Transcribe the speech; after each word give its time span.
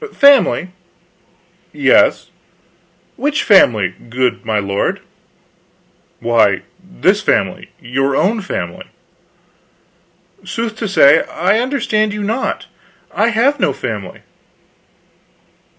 "Family?" 0.13 0.69
"Yes." 1.71 2.31
"Which 3.17 3.43
family, 3.43 3.93
good 4.09 4.43
my 4.43 4.57
lord?" 4.57 4.99
"Why, 6.19 6.63
this 6.83 7.21
family; 7.21 7.69
your 7.79 8.15
own 8.15 8.41
family." 8.41 8.87
"Sooth 10.43 10.75
to 10.77 10.87
say, 10.87 11.21
I 11.25 11.59
understand 11.59 12.13
you 12.13 12.23
not. 12.23 12.65
I 13.13 13.27
have 13.27 13.59
no 13.59 13.73
family." 13.73 14.21